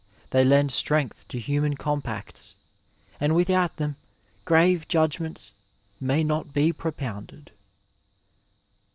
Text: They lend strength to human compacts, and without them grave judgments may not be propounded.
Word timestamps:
They 0.31 0.43
lend 0.43 0.71
strength 0.71 1.27
to 1.27 1.37
human 1.39 1.75
compacts, 1.77 2.55
and 3.19 3.35
without 3.35 3.75
them 3.75 3.97
grave 4.45 4.87
judgments 4.87 5.53
may 5.99 6.23
not 6.23 6.55
be 6.55 6.73
propounded. 6.73 7.51